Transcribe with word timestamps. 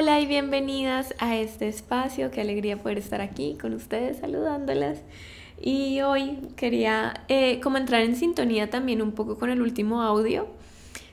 Hola 0.00 0.18
y 0.18 0.24
bienvenidas 0.24 1.14
a 1.18 1.36
este 1.36 1.68
espacio. 1.68 2.30
Qué 2.30 2.40
alegría 2.40 2.78
poder 2.82 2.96
estar 2.96 3.20
aquí 3.20 3.58
con 3.60 3.74
ustedes 3.74 4.16
saludándolas. 4.16 5.02
Y 5.60 6.00
hoy 6.00 6.38
quería 6.56 7.24
eh, 7.28 7.60
como 7.60 7.76
entrar 7.76 8.00
en 8.00 8.16
sintonía 8.16 8.70
también 8.70 9.02
un 9.02 9.12
poco 9.12 9.36
con 9.36 9.50
el 9.50 9.60
último 9.60 10.00
audio 10.00 10.46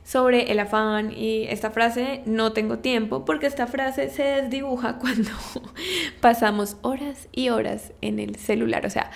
sobre 0.05 0.53
el 0.53 0.59
afán 0.61 1.11
y 1.11 1.47
esta 1.49 1.69
frase 1.69 2.21
no 2.25 2.53
tengo 2.53 2.79
tiempo 2.79 3.25
porque 3.25 3.47
esta 3.47 3.67
frase 3.67 4.09
se 4.09 4.23
desdibuja 4.23 4.99
cuando 4.99 5.31
pasamos 6.21 6.77
horas 6.81 7.27
y 7.33 7.49
horas 7.49 7.91
en 7.99 8.19
el 8.19 8.37
celular. 8.37 8.85
O 8.85 8.89
sea, 8.89 9.11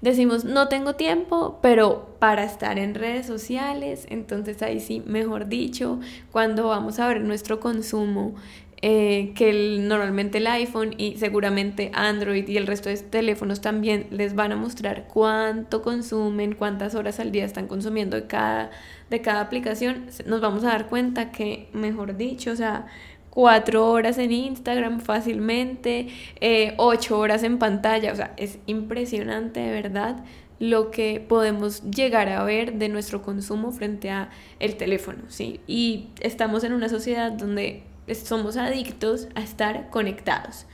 decimos 0.00 0.46
no 0.46 0.68
tengo 0.68 0.94
tiempo, 0.94 1.58
pero 1.60 2.16
para 2.18 2.44
estar 2.44 2.78
en 2.78 2.94
redes 2.94 3.26
sociales, 3.26 4.06
entonces 4.08 4.62
ahí 4.62 4.80
sí, 4.80 5.02
mejor 5.04 5.48
dicho, 5.48 6.00
cuando 6.32 6.68
vamos 6.68 6.98
a 6.98 7.08
ver 7.08 7.20
nuestro 7.20 7.60
consumo 7.60 8.34
eh, 8.82 9.32
que 9.34 9.78
normalmente 9.80 10.38
el 10.38 10.46
iPhone 10.46 10.94
y 10.96 11.16
seguramente 11.18 11.90
Android 11.92 12.48
y 12.48 12.56
el 12.56 12.66
resto 12.66 12.88
de 12.88 12.96
teléfonos 12.96 13.60
también 13.60 14.06
les 14.10 14.34
van 14.34 14.52
a 14.52 14.56
mostrar 14.56 15.06
cuánto 15.06 15.82
consumen, 15.82 16.54
cuántas 16.54 16.94
horas 16.94 17.20
al 17.20 17.30
día 17.30 17.44
están 17.44 17.66
consumiendo 17.66 18.16
de 18.16 18.26
cada, 18.26 18.70
de 19.10 19.20
cada 19.20 19.42
aplicación, 19.42 20.06
nos 20.24 20.40
vamos 20.40 20.64
a 20.64 20.68
dar 20.68 20.86
cuenta 20.88 21.30
que, 21.30 21.68
mejor 21.74 22.16
dicho, 22.16 22.52
o 22.52 22.56
sea, 22.56 22.86
cuatro 23.28 23.86
horas 23.86 24.16
en 24.16 24.32
Instagram 24.32 25.00
fácilmente, 25.00 26.08
eh, 26.40 26.74
ocho 26.78 27.18
horas 27.18 27.42
en 27.42 27.58
pantalla, 27.58 28.12
o 28.12 28.16
sea, 28.16 28.32
es 28.38 28.58
impresionante 28.66 29.60
de 29.60 29.72
verdad 29.72 30.24
lo 30.58 30.90
que 30.90 31.24
podemos 31.26 31.82
llegar 31.90 32.28
a 32.28 32.44
ver 32.44 32.74
de 32.74 32.88
nuestro 32.88 33.22
consumo 33.22 33.72
frente 33.72 34.10
a 34.10 34.30
el 34.58 34.76
teléfono, 34.76 35.24
¿sí? 35.28 35.60
Y 35.66 36.08
estamos 36.20 36.64
en 36.64 36.74
una 36.74 36.88
sociedad 36.90 37.32
donde 37.32 37.82
somos 38.14 38.56
adictos 38.56 39.28
a 39.34 39.42
estar 39.42 39.90
conectados. 39.90 40.66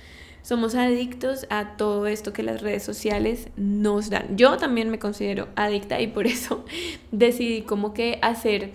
Somos 0.42 0.76
adictos 0.76 1.46
a 1.50 1.76
todo 1.76 2.06
esto 2.06 2.32
que 2.32 2.44
las 2.44 2.62
redes 2.62 2.84
sociales 2.84 3.48
nos 3.56 4.10
dan. 4.10 4.36
Yo 4.36 4.56
también 4.58 4.90
me 4.90 5.00
considero 5.00 5.48
adicta 5.56 6.00
y 6.00 6.06
por 6.06 6.26
eso 6.26 6.64
decidí 7.10 7.62
como 7.62 7.92
que 7.92 8.18
hacer 8.22 8.70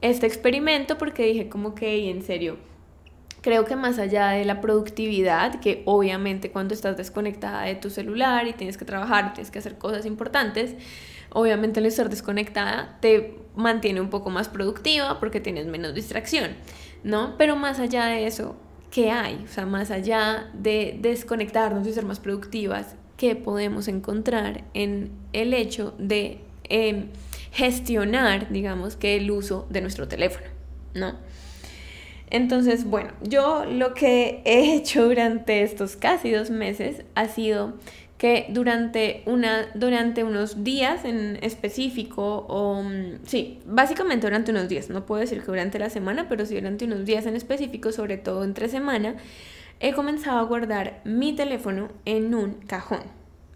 este 0.00 0.26
experimento 0.26 0.96
porque 0.96 1.26
dije 1.26 1.48
como 1.48 1.74
que 1.74 2.08
en 2.08 2.22
serio, 2.22 2.56
creo 3.42 3.64
que 3.64 3.76
más 3.76 3.98
allá 3.98 4.30
de 4.30 4.44
la 4.44 4.60
productividad, 4.60 5.60
que 5.60 5.82
obviamente 5.84 6.50
cuando 6.50 6.74
estás 6.74 6.96
desconectada 6.96 7.62
de 7.62 7.74
tu 7.74 7.90
celular 7.90 8.46
y 8.46 8.52
tienes 8.52 8.76
que 8.76 8.84
trabajar, 8.84 9.34
tienes 9.34 9.50
que 9.50 9.58
hacer 9.58 9.78
cosas 9.78 10.06
importantes, 10.06 10.74
obviamente 11.32 11.80
el 11.80 11.86
estar 11.86 12.10
desconectada 12.10 12.98
te 13.00 13.38
mantiene 13.56 14.00
un 14.00 14.10
poco 14.10 14.30
más 14.30 14.48
productiva 14.48 15.18
porque 15.20 15.40
tienes 15.40 15.66
menos 15.66 15.94
distracción. 15.94 16.50
¿no? 17.02 17.36
Pero 17.38 17.56
más 17.56 17.78
allá 17.80 18.06
de 18.06 18.26
eso, 18.26 18.56
¿qué 18.90 19.10
hay? 19.10 19.42
O 19.44 19.48
sea, 19.48 19.66
más 19.66 19.90
allá 19.90 20.50
de 20.54 20.98
desconectarnos 21.00 21.86
y 21.86 21.92
ser 21.92 22.04
más 22.04 22.20
productivas, 22.20 22.94
¿qué 23.16 23.36
podemos 23.36 23.88
encontrar 23.88 24.64
en 24.74 25.10
el 25.32 25.54
hecho 25.54 25.94
de 25.98 26.40
em, 26.64 27.08
gestionar, 27.52 28.50
digamos, 28.50 28.96
que 28.96 29.16
el 29.16 29.30
uso 29.30 29.66
de 29.70 29.80
nuestro 29.80 30.08
teléfono, 30.08 30.46
¿no? 30.94 31.14
Entonces, 32.32 32.84
bueno, 32.84 33.10
yo 33.22 33.64
lo 33.64 33.92
que 33.92 34.40
he 34.44 34.76
hecho 34.76 35.04
durante 35.04 35.62
estos 35.62 35.96
casi 35.96 36.30
dos 36.30 36.50
meses 36.50 37.02
ha 37.16 37.26
sido 37.26 37.74
que 38.20 38.44
durante, 38.50 39.22
una, 39.24 39.68
durante 39.72 40.24
unos 40.24 40.62
días 40.62 41.06
en 41.06 41.38
específico, 41.40 42.44
o 42.50 42.82
mm, 42.82 43.20
sí, 43.24 43.60
básicamente 43.64 44.26
durante 44.26 44.50
unos 44.50 44.68
días, 44.68 44.90
no 44.90 45.06
puedo 45.06 45.22
decir 45.22 45.40
que 45.40 45.46
durante 45.46 45.78
la 45.78 45.88
semana, 45.88 46.28
pero 46.28 46.44
sí 46.44 46.54
durante 46.54 46.84
unos 46.84 47.06
días 47.06 47.24
en 47.24 47.34
específico, 47.34 47.92
sobre 47.92 48.18
todo 48.18 48.44
entre 48.44 48.68
semana, 48.68 49.14
he 49.80 49.94
comenzado 49.94 50.38
a 50.38 50.42
guardar 50.42 51.00
mi 51.06 51.34
teléfono 51.34 51.88
en 52.04 52.34
un 52.34 52.56
cajón, 52.66 53.00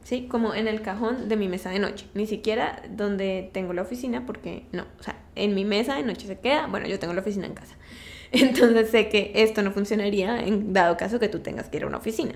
¿sí? 0.02 0.28
Como 0.30 0.54
en 0.54 0.66
el 0.66 0.80
cajón 0.80 1.28
de 1.28 1.36
mi 1.36 1.46
mesa 1.46 1.68
de 1.68 1.78
noche, 1.78 2.06
ni 2.14 2.26
siquiera 2.26 2.82
donde 2.88 3.50
tengo 3.52 3.74
la 3.74 3.82
oficina, 3.82 4.24
porque 4.24 4.64
no, 4.72 4.86
o 4.98 5.02
sea, 5.02 5.18
en 5.34 5.54
mi 5.54 5.66
mesa 5.66 5.96
de 5.96 6.04
noche 6.04 6.26
se 6.26 6.38
queda, 6.38 6.68
bueno, 6.68 6.88
yo 6.88 6.98
tengo 6.98 7.12
la 7.12 7.20
oficina 7.20 7.46
en 7.46 7.52
casa. 7.52 7.76
Entonces 8.32 8.88
sé 8.88 9.10
que 9.10 9.32
esto 9.34 9.60
no 9.60 9.72
funcionaría 9.72 10.40
en 10.40 10.72
dado 10.72 10.96
caso 10.96 11.20
que 11.20 11.28
tú 11.28 11.40
tengas 11.40 11.68
que 11.68 11.76
ir 11.76 11.82
a 11.82 11.86
una 11.86 11.98
oficina. 11.98 12.32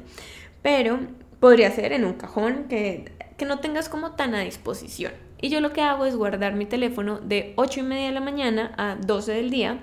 Pero 0.60 0.98
podría 1.40 1.70
ser 1.70 1.92
en 1.92 2.04
un 2.04 2.14
cajón 2.14 2.64
que, 2.68 3.12
no 3.46 3.60
tengas 3.60 3.88
como 3.88 4.12
tan 4.12 4.34
a 4.34 4.40
disposición. 4.40 5.12
Y 5.40 5.48
yo 5.48 5.60
lo 5.60 5.72
que 5.72 5.82
hago 5.82 6.06
es 6.06 6.16
guardar 6.16 6.54
mi 6.54 6.66
teléfono 6.66 7.20
de 7.20 7.52
8 7.56 7.80
y 7.80 7.82
media 7.84 8.06
de 8.06 8.12
la 8.12 8.20
mañana 8.20 8.74
a 8.76 8.96
12 8.96 9.32
del 9.32 9.50
día, 9.50 9.78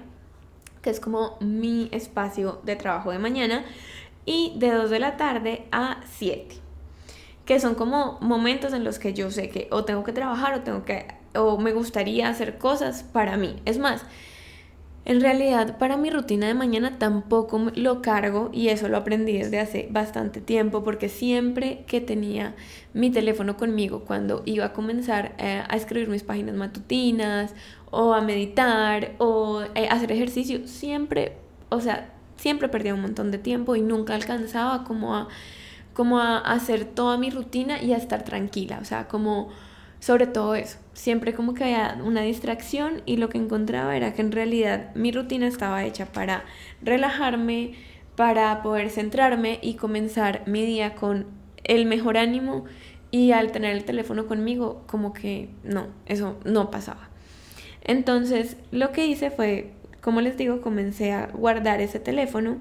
que 0.81 0.89
es 0.89 0.99
como 0.99 1.37
mi 1.39 1.87
espacio 1.93 2.59
de 2.63 2.75
trabajo 2.75 3.11
de 3.11 3.19
mañana, 3.19 3.63
y 4.25 4.53
de 4.57 4.71
2 4.71 4.89
de 4.89 4.99
la 4.99 5.15
tarde 5.15 5.65
a 5.71 6.01
7, 6.17 6.57
que 7.45 7.59
son 7.61 7.75
como 7.75 8.17
momentos 8.19 8.73
en 8.73 8.83
los 8.83 8.99
que 8.99 9.13
yo 9.13 9.31
sé 9.31 9.49
que 9.49 9.69
o 9.71 9.85
tengo 9.85 10.03
que 10.03 10.11
trabajar 10.11 10.53
o 10.55 10.61
tengo 10.61 10.83
que 10.83 11.07
o 11.33 11.57
me 11.57 11.71
gustaría 11.71 12.27
hacer 12.27 12.57
cosas 12.57 13.03
para 13.03 13.37
mí. 13.37 13.61
Es 13.65 13.77
más, 13.77 14.03
en 15.05 15.21
realidad, 15.21 15.77
para 15.77 15.97
mi 15.97 16.09
rutina 16.09 16.47
de 16.47 16.55
mañana 16.55 16.97
tampoco 16.97 17.71
lo 17.75 18.01
cargo 18.01 18.49
y 18.51 18.69
eso 18.69 18.87
lo 18.87 18.97
aprendí 18.97 19.33
desde 19.37 19.59
hace 19.59 19.87
bastante 19.91 20.41
tiempo 20.41 20.83
porque 20.83 21.09
siempre 21.09 21.83
que 21.85 22.01
tenía 22.01 22.55
mi 22.93 23.11
teléfono 23.11 23.55
conmigo 23.55 23.99
cuando 23.99 24.41
iba 24.45 24.65
a 24.65 24.73
comenzar 24.73 25.35
eh, 25.37 25.63
a 25.67 25.75
escribir 25.75 26.09
mis 26.09 26.23
páginas 26.23 26.55
matutinas 26.55 27.53
o 27.91 28.15
a 28.15 28.21
meditar 28.21 29.11
o 29.19 29.61
eh, 29.75 29.87
hacer 29.89 30.11
ejercicio, 30.11 30.67
siempre, 30.67 31.37
o 31.69 31.81
sea, 31.81 32.11
siempre 32.37 32.67
perdía 32.67 32.95
un 32.95 33.01
montón 33.01 33.29
de 33.29 33.37
tiempo 33.37 33.75
y 33.75 33.81
nunca 33.81 34.15
alcanzaba 34.15 34.83
como 34.85 35.15
a, 35.15 35.27
como 35.93 36.17
a 36.17 36.39
hacer 36.39 36.83
toda 36.83 37.17
mi 37.19 37.29
rutina 37.29 37.79
y 37.79 37.93
a 37.93 37.97
estar 37.97 38.23
tranquila, 38.23 38.79
o 38.81 38.85
sea, 38.85 39.07
como 39.07 39.49
sobre 40.05 40.27
todo 40.27 40.53
eso. 40.53 40.77
Siempre 40.93 41.33
como 41.33 41.55
que 41.55 41.63
había 41.63 41.97
una 42.03 42.21
distracción 42.21 43.01
y 43.07 43.17
lo 43.17 43.27
que 43.27 43.39
encontraba 43.39 43.97
era 43.97 44.13
que 44.13 44.21
en 44.21 44.31
realidad 44.31 44.93
mi 44.93 45.11
rutina 45.11 45.47
estaba 45.47 45.83
hecha 45.83 46.05
para 46.05 46.45
relajarme, 46.83 47.73
para 48.15 48.61
poder 48.61 48.91
centrarme 48.91 49.57
y 49.63 49.73
comenzar 49.73 50.43
mi 50.45 50.63
día 50.63 50.93
con 50.93 51.25
el 51.63 51.87
mejor 51.87 52.19
ánimo 52.19 52.65
y 53.09 53.31
al 53.31 53.51
tener 53.51 53.75
el 53.75 53.83
teléfono 53.83 54.27
conmigo 54.27 54.83
como 54.85 55.11
que 55.11 55.49
no, 55.63 55.87
eso 56.05 56.37
no 56.45 56.69
pasaba. 56.69 57.09
Entonces 57.81 58.57
lo 58.69 58.91
que 58.91 59.07
hice 59.07 59.31
fue, 59.31 59.73
como 60.01 60.21
les 60.21 60.37
digo, 60.37 60.61
comencé 60.61 61.13
a 61.13 61.31
guardar 61.33 61.81
ese 61.81 61.99
teléfono 61.99 62.57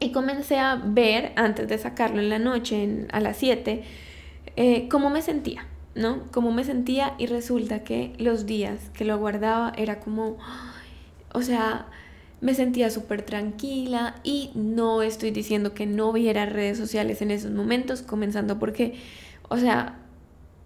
y 0.00 0.12
comencé 0.12 0.58
a 0.58 0.76
ver 0.82 1.32
antes 1.36 1.68
de 1.68 1.76
sacarlo 1.76 2.22
en 2.22 2.30
la 2.30 2.38
noche 2.38 3.06
a 3.12 3.20
las 3.20 3.36
7 3.36 3.84
eh, 4.56 4.88
cómo 4.88 5.10
me 5.10 5.20
sentía 5.20 5.66
¿no? 5.98 6.22
Cómo 6.30 6.52
me 6.52 6.64
sentía 6.64 7.14
y 7.18 7.26
resulta 7.26 7.82
que 7.82 8.14
los 8.18 8.46
días 8.46 8.90
que 8.94 9.04
lo 9.04 9.18
guardaba 9.18 9.72
era 9.76 10.00
como, 10.00 10.38
o 11.34 11.42
sea, 11.42 11.86
me 12.40 12.54
sentía 12.54 12.88
súper 12.88 13.22
tranquila 13.22 14.14
y 14.22 14.52
no 14.54 15.02
estoy 15.02 15.32
diciendo 15.32 15.74
que 15.74 15.86
no 15.86 16.12
viera 16.12 16.46
redes 16.46 16.78
sociales 16.78 17.20
en 17.20 17.32
esos 17.32 17.50
momentos, 17.50 18.02
comenzando 18.02 18.58
porque, 18.58 18.94
o 19.48 19.58
sea, 19.58 19.98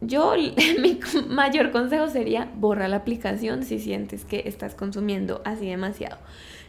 yo 0.02 0.34
mi 0.80 1.00
mayor 1.28 1.70
consejo 1.70 2.08
sería 2.08 2.50
borra 2.56 2.88
la 2.88 2.96
aplicación 2.96 3.62
si 3.62 3.78
sientes 3.78 4.24
que 4.24 4.42
estás 4.46 4.74
consumiendo 4.74 5.40
así 5.44 5.66
demasiado. 5.66 6.18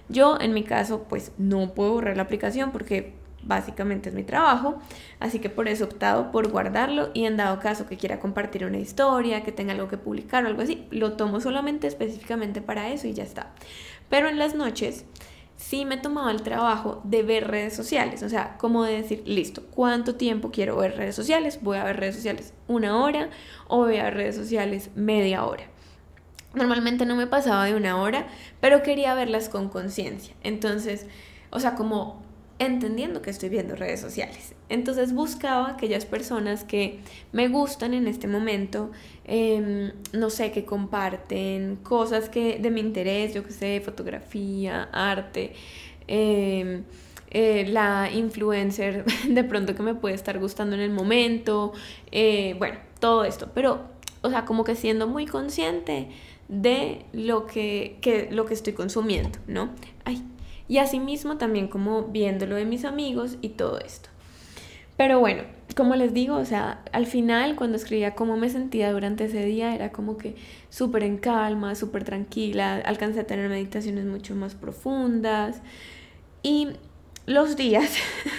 Yo 0.08 0.38
en 0.40 0.54
mi 0.54 0.64
caso 0.64 1.06
pues 1.10 1.34
no 1.38 1.74
puedo 1.74 1.94
borrar 1.94 2.16
la 2.16 2.24
aplicación 2.24 2.72
porque 2.72 3.14
básicamente 3.46 4.10
es 4.10 4.16
mi 4.16 4.24
trabajo, 4.24 4.80
así 5.20 5.40
que 5.40 5.50
por 5.50 5.68
eso 5.68 5.84
he 5.84 5.88
optado 5.88 6.32
por 6.32 6.50
guardarlo 6.50 7.10
y 7.14 7.26
en 7.26 7.38
dado 7.38 7.60
caso 7.60 7.88
que 7.88 7.98
quiera 7.98 8.20
compartir 8.20 8.66
una 8.66 8.78
historia, 8.78 9.44
que 9.44 9.52
tenga 9.52 9.74
algo 9.74 9.88
que 9.88 9.98
publicar 9.98 10.44
o 10.44 10.48
algo 10.48 10.62
así, 10.62 10.88
lo 10.92 11.14
tomo 11.14 11.40
solamente 11.40 11.88
específicamente 11.88 12.62
para 12.62 12.90
eso 12.90 13.08
y 13.08 13.14
ya 13.14 13.24
está. 13.24 13.54
Pero 14.10 14.28
en 14.28 14.38
las 14.38 14.56
noches 14.56 15.06
sí 15.56 15.86
me 15.86 15.98
tomaba 15.98 16.32
el 16.32 16.42
trabajo 16.42 17.02
de 17.04 17.24
ver 17.24 17.48
redes 17.48 17.76
sociales, 17.76 18.24
o 18.24 18.30
sea, 18.30 18.58
como 18.58 18.84
de 18.84 18.94
decir, 19.02 19.24
listo, 19.26 19.64
¿cuánto 19.72 20.16
tiempo 20.16 20.52
quiero 20.52 20.78
ver 20.78 20.98
redes 20.98 21.16
sociales? 21.16 21.60
Voy 21.62 21.78
a 21.78 21.84
ver 21.84 21.98
redes 21.98 22.16
sociales 22.16 22.54
una 22.68 22.98
hora 23.04 23.30
o 23.68 23.80
voy 23.80 23.98
a 23.98 24.06
ver 24.06 24.16
redes 24.16 24.36
sociales 24.36 24.90
media 24.96 25.46
hora. 25.46 25.64
Normalmente 26.54 27.06
no 27.06 27.16
me 27.16 27.26
pasaba 27.26 27.66
de 27.66 27.76
una 27.76 28.00
hora, 28.00 28.28
pero 28.62 28.84
quería 28.84 29.16
verlas 29.16 29.50
con 29.50 29.70
conciencia. 29.70 30.36
Entonces, 30.44 31.08
o 31.50 31.60
sea, 31.60 31.76
como 31.76 32.22
entendiendo 32.60 33.22
que 33.22 33.30
estoy 33.30 33.50
viendo 33.50 33.76
redes 33.76 34.00
sociales. 34.00 34.54
Entonces 34.70 35.14
buscaba 35.14 35.72
aquellas 35.72 36.06
personas 36.06 36.64
que 36.64 37.00
me 37.32 37.48
gustan 37.48 37.94
en 37.94 38.08
este 38.08 38.28
momento, 38.28 38.92
em, 39.26 39.92
no 40.14 40.30
sé, 40.30 40.52
que 40.52 40.66
comparten 40.66 41.78
cosas 41.78 42.30
que 42.30 42.60
de 42.60 42.72
mi 42.72 42.80
interés, 42.82 43.34
yo 43.34 43.44
que 43.44 43.52
sé, 43.52 43.82
fotografía, 43.84 44.90
arte, 44.92 45.54
em, 46.08 46.84
eh, 47.32 47.66
la 47.70 48.12
influencer 48.12 49.06
de 49.28 49.44
pronto 49.44 49.76
que 49.76 49.84
me 49.84 49.96
puede 49.96 50.16
estar 50.16 50.40
gustando 50.40 50.76
en 50.76 50.82
el 50.82 50.92
momento, 50.92 51.74
eh, 52.12 52.56
bueno, 52.60 52.78
todo 53.00 53.26
esto, 53.26 53.50
pero, 53.54 53.82
o 54.22 54.30
sea, 54.30 54.46
como 54.46 54.64
que 54.64 54.76
siendo 54.76 55.08
muy 55.08 55.26
consciente 55.26 56.10
de 56.48 57.06
lo 57.14 57.48
que, 57.48 57.98
que, 58.02 58.30
lo 58.32 58.46
que 58.46 58.54
estoy 58.54 58.74
consumiendo, 58.74 59.40
¿no? 59.48 59.70
Ay, 60.06 60.22
y 60.68 60.78
asimismo 60.78 61.38
también 61.38 61.68
como 61.68 62.04
viéndolo 62.04 62.56
de 62.56 62.66
mis 62.66 62.86
amigos 62.86 63.38
y 63.42 63.50
todo 63.50 63.80
esto. 63.80 64.10
Pero 64.98 65.20
bueno, 65.20 65.44
como 65.76 65.96
les 65.96 66.14
digo, 66.14 66.36
o 66.36 66.46
sea, 66.46 66.84
al 66.92 67.06
final 67.08 67.56
cuando 67.56 67.78
escribía 67.78 68.16
cómo 68.16 68.38
me 68.38 68.50
sentía 68.50 68.92
durante 68.92 69.26
ese 69.26 69.44
día 69.44 69.74
era 69.74 69.92
como 69.92 70.18
que 70.18 70.36
súper 70.70 71.04
en 71.04 71.18
calma, 71.18 71.76
súper 71.76 72.04
tranquila, 72.04 72.76
alcancé 72.86 73.22
a 73.22 73.28
tener 73.28 73.50
meditaciones 73.50 74.06
mucho 74.06 74.36
más 74.36 74.54
profundas 74.54 75.62
y 76.44 76.70
los 77.26 77.56
días 77.56 77.92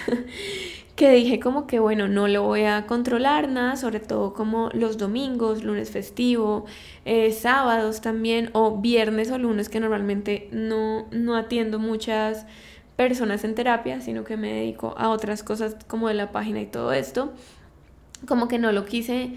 que 0.95 1.11
dije 1.11 1.39
como 1.39 1.67
que 1.67 1.79
bueno, 1.79 2.07
no 2.07 2.27
lo 2.27 2.43
voy 2.43 2.63
a 2.63 2.85
controlar 2.87 3.49
nada, 3.49 3.75
sobre 3.75 3.99
todo 3.99 4.33
como 4.33 4.69
los 4.73 4.97
domingos, 4.97 5.63
lunes 5.63 5.91
festivo, 5.91 6.65
eh, 7.03 7.31
sábados 7.33 8.01
también, 8.01 8.49
o 8.53 8.77
viernes 8.77 9.29
o 9.31 9.37
lunes 9.37 9.67
que 9.67 9.79
normalmente 9.79 10.47
no, 10.51 11.07
no 11.11 11.35
atiendo 11.35 11.79
muchas 11.79 12.45
personas 12.95 13.43
en 13.43 13.55
terapia, 13.55 13.99
sino 13.99 14.23
que 14.23 14.37
me 14.37 14.53
dedico 14.53 14.95
a 14.97 15.09
otras 15.09 15.43
cosas 15.43 15.75
como 15.87 16.07
de 16.07 16.13
la 16.13 16.31
página 16.31 16.61
y 16.61 16.65
todo 16.65 16.93
esto, 16.93 17.33
como 18.25 18.47
que 18.47 18.57
no 18.57 18.71
lo 18.71 18.85
quise, 18.85 19.31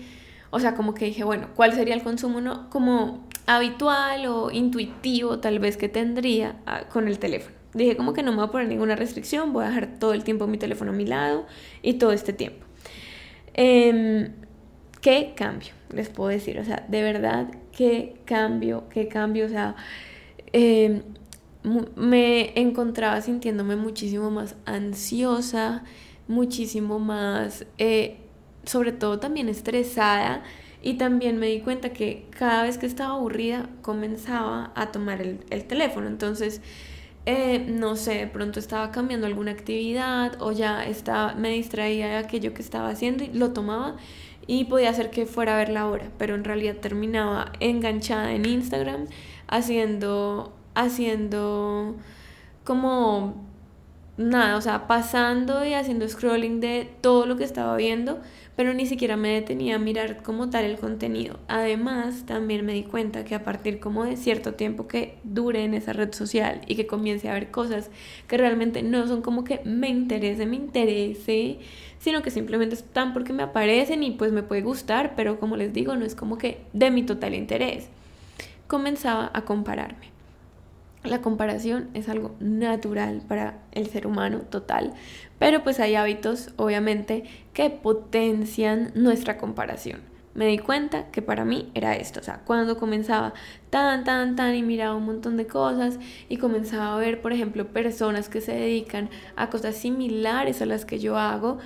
o 0.51 0.61
sea, 0.61 0.75
como 0.75 0.95
que 0.95 1.07
dije, 1.07 1.25
bueno, 1.25 1.49
¿cuál 1.57 1.73
sería 1.73 1.95
el 1.95 2.05
consumo 2.05 2.41
no, 2.41 2.71
como 2.71 3.27
habitual 3.47 4.27
o 4.27 4.51
intuitivo 4.53 5.41
tal 5.41 5.59
vez 5.59 5.77
que 5.77 5.89
tendría 5.89 6.57
ah, 6.67 6.83
con 6.89 7.09
el 7.09 7.19
teléfono? 7.19 7.58
Dije 7.75 7.97
como 7.97 8.15
que 8.15 8.23
no 8.23 8.31
me 8.31 8.39
voy 8.39 8.47
a 8.47 8.51
poner 8.51 8.69
ninguna 8.69 8.97
restricción, 8.97 9.53
voy 9.53 9.65
a 9.65 9.69
dejar 9.69 9.99
todo 9.99 10.15
el 10.15 10.25
tiempo 10.25 10.47
mi 10.47 10.59
teléfono 10.59 10.93
a 10.93 10.95
mi 10.95 11.07
lado 11.07 11.47
y 11.83 11.95
todo 11.95 12.13
este 12.13 12.33
tiempo. 12.33 12.65
Em, 13.55 14.33
¿Qué 15.01 15.35
cambio? 15.37 15.71
Les 15.93 16.09
puedo 16.09 16.31
decir, 16.31 16.59
o 16.59 16.65
sea, 16.65 16.85
de 16.89 17.03
verdad, 17.03 17.49
qué 17.73 18.17
cambio, 18.25 18.89
qué 18.91 19.09
cambio, 19.09 19.47
o 19.47 19.49
sea, 19.49 19.77
em, 20.53 21.03
me 21.97 22.59
encontraba 22.59 23.21
sintiéndome 23.21 23.77
muchísimo 23.77 24.31
más 24.31 24.57
ansiosa, 24.65 25.85
muchísimo 26.29 26.99
más, 26.99 27.67
eh, 27.79 28.19
sobre 28.65 28.93
todo 28.93 29.19
también 29.21 29.49
estresada. 29.49 30.43
Y 30.83 30.95
también 30.95 31.39
me 31.39 31.49
di 31.49 31.61
cuenta 31.61 31.93
que 31.93 32.27
cada 32.31 32.63
vez 32.63 32.79
que 32.79 32.87
estaba 32.87 33.15
aburrida 33.15 33.69
comenzaba 33.83 34.73
a 34.77 34.93
tomar 34.93 35.21
el, 35.21 35.41
el 35.51 35.65
teléfono. 35.65 36.07
Entonces, 36.07 36.61
eh, 37.31 37.59
no 37.69 37.95
sé, 37.97 38.27
pronto 38.33 38.59
estaba 38.59 38.91
cambiando 38.91 39.27
alguna 39.27 39.51
actividad 39.51 40.41
o 40.41 40.51
ya 40.51 40.87
estaba, 40.87 41.35
me 41.35 41.51
distraía 41.51 42.09
de 42.09 42.17
aquello 42.17 42.55
que 42.55 42.63
estaba 42.63 42.89
haciendo 42.89 43.23
y 43.23 43.27
lo 43.35 43.53
tomaba 43.53 43.97
y 44.47 44.65
podía 44.65 44.89
hacer 44.89 45.11
que 45.11 45.27
fuera 45.27 45.53
a 45.55 45.59
ver 45.59 45.69
la 45.69 45.87
hora, 45.87 46.11
pero 46.17 46.35
en 46.35 46.45
realidad 46.45 46.77
terminaba 46.77 47.53
enganchada 47.61 48.33
en 48.33 48.47
Instagram 48.47 49.09
haciendo, 49.47 50.57
haciendo 50.75 51.97
como 52.65 53.45
nada, 54.17 54.57
o 54.57 54.63
sea, 54.63 54.87
pasando 54.87 55.67
y 55.67 55.75
haciendo 55.75 56.09
scrolling 56.09 56.61
de 56.61 56.91
todo 57.03 57.27
lo 57.27 57.37
que 57.37 57.45
estaba 57.45 57.77
viendo 57.77 58.23
pero 58.59 58.75
ni 58.75 58.87
siquiera 58.87 59.17
me 59.17 59.29
detenía 59.29 59.77
a 59.77 59.79
mirar 59.79 60.21
como 60.25 60.51
tal 60.51 60.65
el 60.65 60.79
contenido. 60.79 61.39
Además, 61.47 62.27
también 62.27 62.67
me 62.67 62.73
di 62.73 62.83
cuenta 62.83 63.25
que 63.25 63.37
a 63.37 63.45
partir 63.45 63.79
como 63.79 64.03
de 64.03 64.17
cierto 64.17 64.55
tiempo 64.55 64.89
que 64.89 65.21
dure 65.23 65.63
en 65.63 65.75
esa 65.75 65.93
red 65.93 66.13
social 66.13 66.63
y 66.67 66.75
que 66.75 66.89
comience 66.89 67.29
a 67.29 67.35
ver 67.35 67.53
cosas 67.53 67.89
que 68.27 68.37
realmente 68.37 68.83
no 68.83 69.07
son 69.07 69.23
como 69.23 69.45
que 69.45 69.61
me 69.65 69.89
interese, 69.89 70.45
me 70.45 70.57
interese, 70.57 71.61
sino 72.01 72.21
que 72.21 72.33
simplemente 72.33 72.75
están 72.75 73.13
porque 73.13 73.33
me 73.33 73.45
aparecen 73.45 74.03
y 74.03 74.11
pues 74.11 74.33
me 74.33 74.43
puede 74.43 74.63
gustar, 74.63 75.13
pero 75.15 75.39
como 75.39 75.57
les 75.57 75.73
digo, 75.73 75.95
no 75.95 76.05
es 76.05 76.17
como 76.17 76.37
que 76.37 76.63
de 76.73 76.91
mi 76.91 77.05
total 77.05 77.35
interés. 77.35 77.87
Comenzaba 78.67 79.31
a 79.35 79.45
compararme. 79.45 80.18
La 81.09 81.23
comparación 81.23 81.89
es 81.95 82.11
algo 82.11 82.35
natural 82.39 83.23
para 83.27 83.63
el 83.73 83.87
ser 83.87 84.07
humano 84.07 84.41
total, 84.41 84.93
pero 85.39 85.63
pues 85.63 85.81
hay 85.81 85.95
hábitos, 85.95 86.51
obviamente, 86.57 87.25
que 87.55 87.71
potencian 87.71 88.93
nuestra 88.95 89.39
comparación. 89.39 90.01
Me 90.35 90.47
di 90.47 90.59
cuenta 90.59 91.11
que 91.11 91.23
para 91.23 91.47
mí 91.47 91.71
era 91.75 91.97
esto, 91.97 92.21
o 92.21 92.23
sea, 92.23 92.43
cuando 92.45 92.77
comenzaba 92.77 93.33
tan, 93.71 94.05
tan, 94.05 94.37
tan 94.37 94.55
y 94.55 94.63
miraba 94.63 94.95
un 94.97 95.07
montón 95.07 95.39
de 95.39 95.47
cosas 95.47 95.99
y 96.29 96.37
comenzaba 96.37 96.95
a 96.95 96.99
ver, 96.99 97.23
por 97.23 97.33
ejemplo, 97.33 97.67
personas 97.69 98.29
que 98.29 98.43
se 98.43 98.53
dedican 98.53 99.09
a 99.35 99.49
cosas 99.49 99.77
similares 99.77 100.61
a 100.61 100.67
las 100.67 100.85
que 100.85 100.99
yo 100.99 101.17
hago, 101.17 101.57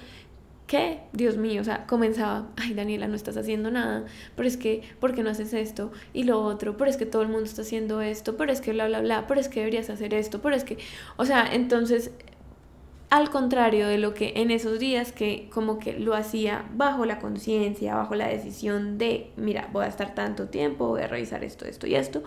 que, 0.72 1.00
Dios 1.12 1.36
mío, 1.36 1.60
o 1.60 1.64
sea, 1.64 1.86
comenzaba, 1.86 2.46
ay 2.56 2.72
Daniela, 2.72 3.06
no 3.06 3.14
estás 3.14 3.36
haciendo 3.36 3.70
nada, 3.70 4.06
pero 4.34 4.48
es 4.48 4.56
que, 4.56 4.80
¿por 5.00 5.14
qué 5.14 5.22
no 5.22 5.28
haces 5.28 5.52
esto? 5.52 5.92
Y 6.14 6.24
lo 6.24 6.42
otro, 6.42 6.78
pero 6.78 6.90
es 6.90 6.96
que 6.96 7.04
todo 7.04 7.20
el 7.20 7.28
mundo 7.28 7.44
está 7.44 7.60
haciendo 7.60 8.00
esto, 8.00 8.38
pero 8.38 8.50
es 8.50 8.62
que 8.62 8.72
bla, 8.72 8.86
bla, 8.86 9.02
bla, 9.02 9.26
pero 9.26 9.38
es 9.38 9.50
que 9.50 9.60
deberías 9.60 9.90
hacer 9.90 10.14
esto, 10.14 10.40
pero 10.40 10.56
es 10.56 10.64
que, 10.64 10.78
o 11.18 11.26
sea, 11.26 11.46
entonces 11.52 12.12
al 13.10 13.28
contrario 13.28 13.86
de 13.86 13.98
lo 13.98 14.14
que 14.14 14.32
en 14.36 14.50
esos 14.50 14.78
días 14.78 15.12
que 15.12 15.50
como 15.52 15.78
que 15.78 15.92
lo 15.98 16.14
hacía 16.14 16.64
bajo 16.74 17.04
la 17.04 17.18
conciencia, 17.18 17.94
bajo 17.94 18.14
la 18.14 18.28
decisión 18.28 18.96
de, 18.96 19.30
mira, 19.36 19.68
voy 19.74 19.84
a 19.84 19.88
estar 19.88 20.14
tanto 20.14 20.48
tiempo, 20.48 20.88
voy 20.88 21.02
a 21.02 21.06
revisar 21.06 21.44
esto, 21.44 21.66
esto 21.66 21.86
y 21.86 21.96
esto, 21.96 22.22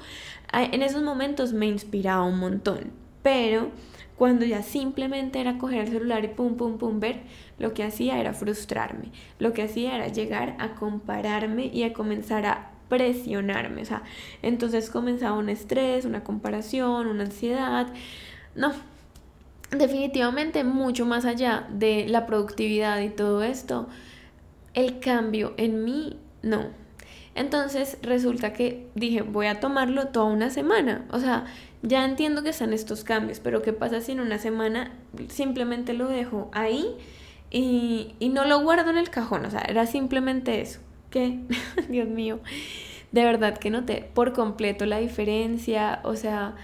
en 0.54 0.84
esos 0.84 1.02
momentos 1.02 1.54
me 1.54 1.66
inspiraba 1.66 2.24
un 2.24 2.38
montón, 2.38 2.92
pero 3.26 3.72
cuando 4.18 4.46
ya 4.46 4.62
simplemente 4.62 5.42
era 5.42 5.58
coger 5.58 5.82
el 5.82 5.88
celular 5.88 6.24
y 6.24 6.28
pum, 6.28 6.58
pum, 6.58 6.78
pum, 6.78 7.00
ver, 7.00 7.22
lo 7.58 7.74
que 7.74 7.84
hacía 7.84 8.20
era 8.20 8.34
frustrarme, 8.34 9.12
lo 9.40 9.52
que 9.52 9.64
hacía 9.64 9.96
era 9.96 10.10
llegar 10.10 10.56
a 10.60 10.76
compararme 10.76 11.66
y 11.66 11.82
a 11.82 11.94
comenzar 11.94 12.46
a 12.46 12.70
presionarme, 12.88 13.82
o 13.82 13.86
sea, 13.86 14.04
entonces 14.44 14.92
comenzaba 14.92 15.40
un 15.40 15.50
estrés, 15.50 16.06
una 16.06 16.24
comparación, 16.24 17.08
una 17.08 17.24
ansiedad, 17.24 17.88
no, 18.54 18.74
definitivamente 19.72 20.64
mucho 20.64 21.08
más 21.08 21.26
allá 21.26 21.68
de 21.72 22.06
la 22.08 22.28
productividad 22.28 23.02
y 23.02 23.10
todo 23.10 23.42
esto, 23.42 23.90
el 24.76 25.00
cambio 25.00 25.56
en 25.58 25.84
mí 25.84 26.20
no. 26.44 26.85
Entonces 27.36 27.98
resulta 28.02 28.54
que 28.54 28.88
dije, 28.96 29.22
voy 29.22 29.48
a 29.48 29.60
tomarlo 29.60 30.08
toda 30.08 30.26
una 30.26 30.50
semana. 30.50 31.06
O 31.12 31.20
sea, 31.20 31.46
ya 31.82 32.06
entiendo 32.06 32.44
que 32.44 32.50
están 32.50 32.74
estos 32.74 33.04
cambios, 33.04 33.42
pero 33.42 33.62
¿qué 33.62 33.74
pasa 33.74 34.00
si 34.00 34.14
en 34.14 34.22
una 34.22 34.40
semana 34.40 34.94
simplemente 35.28 35.94
lo 35.94 36.08
dejo 36.08 36.50
ahí 36.54 36.96
y, 37.52 38.16
y 38.20 38.30
no 38.30 38.46
lo 38.46 38.62
guardo 38.62 38.90
en 38.90 38.98
el 38.98 39.10
cajón? 39.10 39.46
O 39.46 39.52
sea, 39.52 39.62
era 39.62 39.86
simplemente 39.86 40.62
eso. 40.62 40.80
Que, 41.10 41.40
Dios 41.90 42.08
mío, 42.08 42.40
de 43.12 43.26
verdad 43.26 43.58
que 43.58 43.70
noté 43.70 44.10
por 44.14 44.32
completo 44.32 44.86
la 44.86 45.00
diferencia. 45.00 46.00
O 46.04 46.16
sea, 46.16 46.56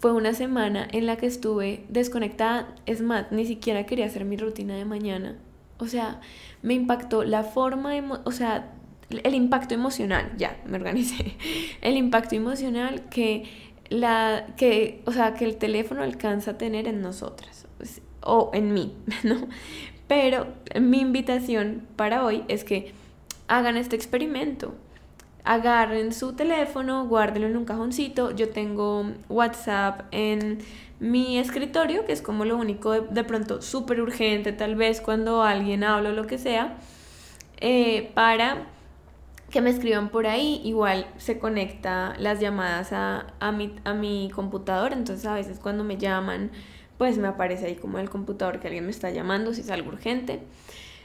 fue 0.00 0.12
una 0.12 0.32
semana 0.34 0.88
en 0.90 1.06
la 1.06 1.16
que 1.16 1.26
estuve 1.26 1.84
desconectada. 1.88 2.74
Es 2.86 3.00
más, 3.02 3.30
ni 3.30 3.46
siquiera 3.46 3.86
quería 3.86 4.06
hacer 4.06 4.24
mi 4.24 4.36
rutina 4.36 4.74
de 4.74 4.84
mañana. 4.84 5.36
O 5.78 5.86
sea, 5.86 6.20
me 6.62 6.74
impactó 6.74 7.22
la 7.22 7.44
forma, 7.44 7.92
o 8.24 8.32
sea, 8.32 8.72
el 9.10 9.34
impacto 9.34 9.74
emocional, 9.74 10.32
ya, 10.36 10.56
me 10.66 10.76
organicé. 10.76 11.36
El 11.80 11.96
impacto 11.96 12.34
emocional 12.34 13.08
que 13.08 13.44
la 13.90 14.46
que, 14.56 15.00
o 15.06 15.12
sea, 15.12 15.32
que 15.32 15.46
el 15.46 15.56
teléfono 15.56 16.02
alcanza 16.02 16.50
a 16.50 16.58
tener 16.58 16.86
en 16.86 17.00
nosotras 17.00 17.66
pues, 17.78 18.02
o 18.20 18.50
en 18.52 18.74
mí, 18.74 18.94
¿no? 19.22 19.48
Pero 20.08 20.48
mi 20.78 21.00
invitación 21.00 21.86
para 21.96 22.24
hoy 22.24 22.44
es 22.48 22.64
que 22.64 22.92
hagan 23.46 23.78
este 23.78 23.96
experimento 23.96 24.74
agarren 25.48 26.12
su 26.12 26.34
teléfono, 26.34 27.06
guárdenlo 27.06 27.48
en 27.48 27.56
un 27.56 27.64
cajoncito. 27.64 28.32
Yo 28.32 28.50
tengo 28.50 29.06
WhatsApp 29.30 30.02
en 30.10 30.58
mi 31.00 31.38
escritorio, 31.38 32.04
que 32.04 32.12
es 32.12 32.20
como 32.20 32.44
lo 32.44 32.58
único 32.58 32.92
de, 32.92 33.24
pronto 33.24 33.62
súper 33.62 34.02
urgente, 34.02 34.52
tal 34.52 34.74
vez 34.74 35.00
cuando 35.00 35.42
alguien 35.42 35.84
habla 35.84 36.10
o 36.10 36.12
lo 36.12 36.26
que 36.26 36.36
sea, 36.36 36.76
eh, 37.62 38.10
para 38.12 38.66
que 39.50 39.60
me 39.60 39.70
escriban 39.70 40.10
por 40.10 40.26
ahí. 40.26 40.60
Igual 40.64 41.06
se 41.16 41.38
conecta 41.38 42.14
las 42.18 42.40
llamadas 42.40 42.92
a, 42.92 43.34
a, 43.40 43.52
mi, 43.52 43.74
a 43.84 43.94
mi 43.94 44.30
computador, 44.34 44.92
entonces 44.92 45.24
a 45.26 45.34
veces 45.34 45.58
cuando 45.58 45.84
me 45.84 45.96
llaman, 45.96 46.50
pues 46.98 47.18
me 47.18 47.28
aparece 47.28 47.66
ahí 47.66 47.76
como 47.76 47.98
el 47.98 48.10
computador 48.10 48.60
que 48.60 48.68
alguien 48.68 48.84
me 48.84 48.90
está 48.90 49.10
llamando 49.10 49.54
si 49.54 49.62
es 49.62 49.70
algo 49.70 49.90
urgente. 49.90 50.40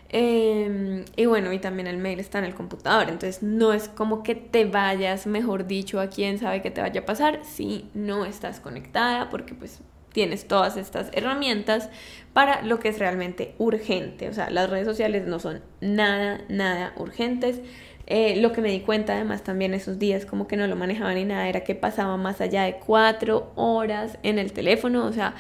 Em, 0.10 1.06
y 1.16 1.26
bueno, 1.26 1.52
y 1.54 1.60
también 1.60 1.88
el 1.88 1.98
mail 1.98 2.20
está 2.20 2.38
en 2.38 2.46
el 2.46 2.54
computador, 2.54 3.10
entonces 3.10 3.42
no 3.42 3.74
es 3.74 3.90
como 3.90 4.22
que 4.22 4.36
te 4.36 4.66
vayas, 4.66 5.26
mejor 5.26 5.66
dicho, 5.66 6.00
a 6.00 6.08
quién 6.08 6.38
sabe 6.38 6.62
qué 6.62 6.70
te 6.70 6.82
vaya 6.82 7.02
a 7.02 7.06
pasar 7.06 7.40
si 7.44 7.90
no 7.96 8.24
estás 8.24 8.60
conectada, 8.60 9.32
porque 9.32 9.56
pues 9.56 9.82
tienes 10.12 10.48
todas 10.48 10.78
estas 10.78 11.10
herramientas 11.14 11.90
para 12.32 12.62
lo 12.62 12.80
que 12.80 12.90
es 12.90 13.00
realmente 13.00 13.56
urgente. 13.58 14.30
O 14.30 14.34
sea, 14.34 14.50
las 14.52 14.70
redes 14.70 14.86
sociales 14.86 15.26
no 15.26 15.40
son 15.40 15.62
nada, 15.82 16.42
nada 16.48 16.94
urgentes. 16.98 17.60
Eh, 18.06 18.36
lo 18.42 18.52
que 18.52 18.62
me 18.62 18.70
di 18.70 18.82
cuenta 18.82 19.14
además 19.14 19.44
también 19.44 19.74
esos 19.74 19.98
días 19.98 20.26
como 20.26 20.46
que 20.46 20.58
no 20.58 20.68
lo 20.68 20.76
manejaba 20.76 21.14
ni 21.14 21.24
nada 21.24 21.48
era 21.48 21.64
que 21.64 21.74
pasaba 21.74 22.18
más 22.18 22.42
allá 22.42 22.64
de 22.64 22.76
cuatro 22.76 23.52
horas 23.56 24.18
en 24.24 24.40
el 24.40 24.52
teléfono, 24.52 25.06
o 25.06 25.14
sea, 25.14 25.36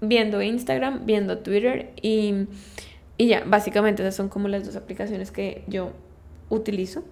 viendo 0.00 0.40
Instagram, 0.40 1.04
viendo 1.04 1.38
Twitter 1.38 1.90
y 2.00 2.46
y 3.20 3.26
ya, 3.26 3.44
básicamente 3.44 4.02
esas 4.02 4.14
son 4.14 4.30
como 4.30 4.48
las 4.48 4.64
dos 4.64 4.76
aplicaciones 4.76 5.30
que 5.30 5.62
yo 5.66 5.92
utilizo. 6.48 7.04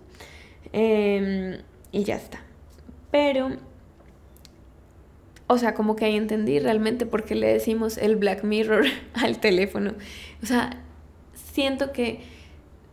Em, 0.72 1.58
y 1.92 2.02
ya 2.04 2.16
está. 2.16 2.40
Pero 3.10 3.50
o 5.48 5.58
sea, 5.58 5.74
como 5.74 5.96
que 5.96 6.06
ahí 6.06 6.16
entendí 6.16 6.60
realmente 6.60 7.04
por 7.04 7.24
qué 7.24 7.34
le 7.34 7.48
decimos 7.48 7.98
el 7.98 8.16
Black 8.16 8.42
Mirror 8.42 8.86
al 9.14 9.38
teléfono. 9.38 9.92
O 10.42 10.46
sea, 10.46 10.82
siento 11.34 11.92
que 11.92 12.20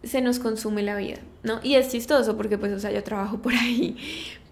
se 0.03 0.21
nos 0.21 0.39
consume 0.39 0.83
la 0.83 0.97
vida, 0.97 1.19
¿no? 1.45 1.59
Y 1.63 1.75
es 1.75 1.89
chistoso 1.89 2.35
porque 2.35 2.57
pues, 2.57 2.73
o 2.73 2.79
sea, 2.79 2.91
yo 2.91 3.03
trabajo 3.03 3.37
por 3.37 3.53
ahí, 3.55 3.97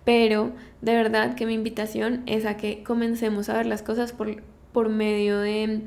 pero 0.06 0.52
de 0.82 0.94
verdad 0.94 1.36
que 1.36 1.46
mi 1.46 1.54
invitación 1.54 2.24
es 2.26 2.46
a 2.46 2.58
que 2.58 2.84
comencemos 2.84 3.50
a 3.50 3.58
ver 3.58 3.66
las 3.66 3.82
cosas 3.82 4.14
por, 4.14 4.42
por 4.72 4.90
medio 4.90 5.40
de 5.40 5.82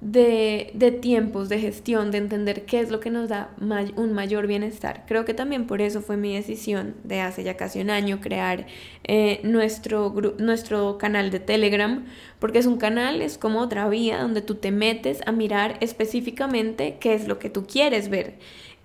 de, 0.00 0.70
de, 0.72 0.92
tiempos, 0.92 1.48
de 1.50 1.58
gestión, 1.58 2.10
de 2.10 2.18
entender 2.18 2.64
qué 2.64 2.80
es 2.80 2.90
lo 2.90 3.00
que 3.00 3.10
nos 3.10 3.28
da 3.28 3.50
un 3.96 4.12
mayor 4.14 4.46
bienestar. 4.46 5.04
Creo 5.06 5.24
que 5.24 5.34
también 5.34 5.66
por 5.66 5.82
eso 5.82 6.00
fue 6.00 6.16
mi 6.16 6.34
decisión 6.34 6.94
de 7.04 7.20
hace 7.20 7.42
ya 7.44 7.56
casi 7.56 7.80
un 7.80 7.90
año 7.90 8.20
crear 8.20 8.66
eh, 9.04 9.40
nuestro, 9.42 10.14
nuestro 10.38 10.96
canal 10.96 11.30
de 11.30 11.40
Telegram, 11.40 12.04
porque 12.38 12.58
es 12.58 12.66
un 12.66 12.78
canal, 12.78 13.20
es 13.20 13.36
como 13.36 13.60
otra 13.60 13.88
vía 13.88 14.22
donde 14.22 14.40
tú 14.40 14.54
te 14.54 14.70
metes 14.70 15.20
a 15.26 15.32
mirar 15.32 15.76
específicamente 15.80 16.96
qué 16.98 17.14
es 17.14 17.28
lo 17.28 17.38
que 17.38 17.50
tú 17.50 17.66
quieres 17.66 18.08
ver, 18.08 18.38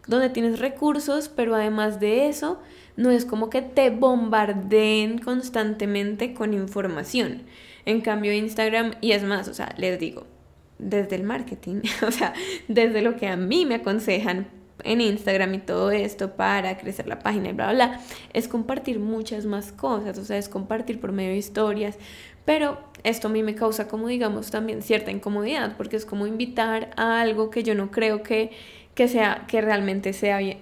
donde 0.07 0.29
tienes 0.29 0.59
recursos, 0.59 1.29
pero 1.29 1.55
además 1.55 1.99
de 1.99 2.27
eso, 2.27 2.59
no 2.95 3.11
es 3.11 3.25
como 3.25 3.49
que 3.49 3.61
te 3.61 3.89
bombardeen 3.89 5.19
constantemente 5.19 6.33
con 6.33 6.53
información. 6.53 7.43
En 7.85 8.01
cambio, 8.01 8.33
Instagram, 8.33 8.93
y 9.01 9.11
es 9.11 9.23
más, 9.23 9.47
o 9.47 9.53
sea, 9.53 9.73
les 9.77 9.99
digo, 9.99 10.25
desde 10.79 11.15
el 11.15 11.23
marketing, 11.23 11.81
o 12.07 12.11
sea, 12.11 12.33
desde 12.67 13.01
lo 13.01 13.15
que 13.15 13.27
a 13.27 13.35
mí 13.35 13.65
me 13.65 13.75
aconsejan 13.75 14.47
en 14.83 15.01
Instagram 15.01 15.53
y 15.55 15.59
todo 15.59 15.91
esto 15.91 16.35
para 16.35 16.77
crecer 16.77 17.07
la 17.07 17.19
página 17.19 17.49
y 17.49 17.53
bla, 17.53 17.71
bla, 17.71 17.87
bla, 17.87 18.01
es 18.33 18.47
compartir 18.47 18.99
muchas 18.99 19.45
más 19.45 19.71
cosas, 19.71 20.17
o 20.17 20.25
sea, 20.25 20.37
es 20.37 20.49
compartir 20.49 20.99
por 20.99 21.11
medio 21.11 21.31
de 21.31 21.37
historias, 21.37 21.97
pero 22.45 22.77
esto 23.03 23.27
a 23.27 23.31
mí 23.31 23.41
me 23.41 23.55
causa 23.55 23.87
como 23.87 24.07
digamos 24.07 24.51
también 24.51 24.81
cierta 24.81 25.11
incomodidad, 25.11 25.75
porque 25.77 25.95
es 25.95 26.05
como 26.05 26.27
invitar 26.27 26.91
a 26.97 27.21
algo 27.21 27.49
que 27.49 27.63
yo 27.63 27.73
no 27.73 27.89
creo 27.89 28.21
que, 28.21 28.51
que 28.95 29.07
sea, 29.07 29.45
que 29.47 29.61
realmente 29.61 30.13
sea 30.13 30.41
eh, 30.41 30.57